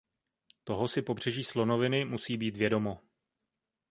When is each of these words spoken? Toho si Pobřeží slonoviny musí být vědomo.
Toho 0.63 0.87
si 0.87 1.01
Pobřeží 1.01 1.43
slonoviny 1.43 2.05
musí 2.05 2.37
být 2.37 2.57
vědomo. 2.57 2.99